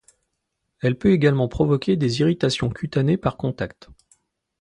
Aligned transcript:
Elle 0.79 0.97
peut 0.97 1.11
également 1.11 1.47
provoquer 1.47 1.95
des 1.95 2.21
irritations 2.21 2.69
cutanées 2.71 3.17
par 3.17 3.37
contact. 3.37 3.87